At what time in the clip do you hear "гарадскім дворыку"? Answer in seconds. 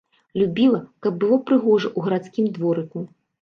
2.07-3.07